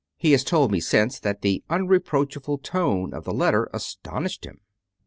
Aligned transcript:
He 0.17 0.31
has 0.31 0.43
told 0.43 0.71
me 0.71 0.79
since 0.79 1.19
that 1.19 1.43
the 1.43 1.63
unreproachful 1.69 2.57
tone 2.63 3.13
of 3.13 3.23
the 3.23 3.33
letter 3.35 3.69
astonished 3.71 4.45
him. 4.45 4.61